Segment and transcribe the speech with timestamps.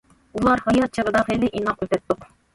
[0.37, 2.29] ئۇلار ھايات چېغىدا خېلى ئىناق ئۆتەتتۇق.